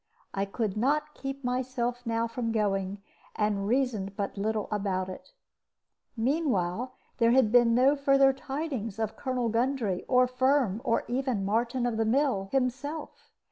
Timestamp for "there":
7.19-7.29